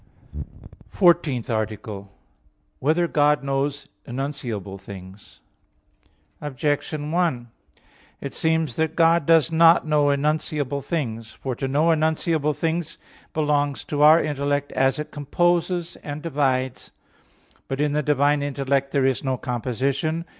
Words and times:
_______________________FOURTEENTH 0.89 1.47
ARTICLE 1.51 1.99
[I, 2.01 2.05
Q. 2.05 2.05
14, 2.05 2.09
Art. 2.09 2.11
14] 2.79 2.79
Whether 2.79 3.07
God 3.07 3.43
Knows 3.43 3.87
Enunciable 4.07 4.79
Things? 4.81 5.41
Objection 6.41 7.11
1: 7.11 7.49
It 8.19 8.33
seems 8.33 8.77
that 8.77 8.95
God 8.95 9.27
does 9.27 9.51
not 9.51 9.85
know 9.85 10.05
enunciable 10.09 10.81
things. 10.83 11.33
For 11.33 11.53
to 11.53 11.67
know 11.67 11.89
enunciable 11.91 12.53
things 12.57 12.97
belongs 13.31 13.83
to 13.83 14.01
our 14.01 14.19
intellect 14.19 14.71
as 14.71 14.97
it 14.97 15.11
composes 15.11 15.95
and 15.97 16.23
divides. 16.23 16.89
But 17.67 17.79
in 17.79 17.91
the 17.91 18.01
divine 18.01 18.41
intellect, 18.41 18.89
there 18.93 19.05
is 19.05 19.23
no 19.23 19.37
composition. 19.37 20.25